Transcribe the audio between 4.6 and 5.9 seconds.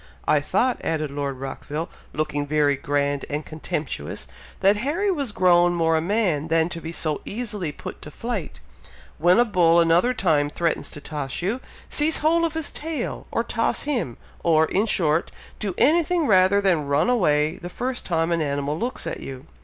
"that Harry was grown